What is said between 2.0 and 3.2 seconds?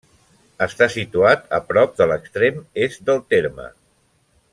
l'extrem est